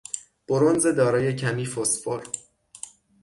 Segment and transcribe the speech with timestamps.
[0.47, 2.21] برنز دارای کمی فسفر